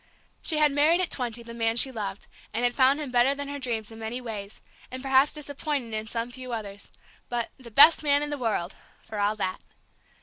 She 0.41 0.57
had 0.57 0.71
married, 0.71 0.99
at 0.99 1.11
twenty, 1.11 1.43
the 1.43 1.53
man 1.53 1.75
she 1.75 1.91
loved, 1.91 2.25
and 2.55 2.63
had 2.63 2.73
found 2.73 2.99
him 2.99 3.11
better 3.11 3.35
than 3.35 3.47
her 3.49 3.59
dreams 3.59 3.91
in 3.91 3.99
many 3.99 4.19
ways, 4.19 4.59
and 4.89 5.03
perhaps 5.03 5.31
disappointing 5.33 5.93
in 5.93 6.07
some 6.07 6.31
few 6.31 6.51
others, 6.53 6.89
but 7.29 7.51
"the 7.59 7.69
best 7.69 8.01
man 8.01 8.23
in 8.23 8.31
the 8.31 8.37
world" 8.39 8.75
for 9.03 9.19
all 9.19 9.35
that. 9.35 9.59